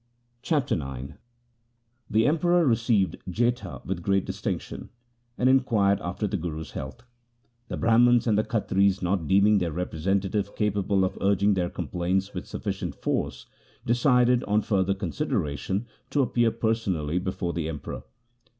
[0.41, 1.13] Chapter IX
[2.09, 4.89] The Emperor received Jetha with great distinction,
[5.37, 7.03] and inquired after the Guru's health.
[7.67, 12.47] The Brahmans and the Khatris, not deeming their representative capable of urging their complaints with
[12.47, 13.45] sufficient force,
[13.85, 18.01] decided, on further consideration, to appear personally before the Emperor.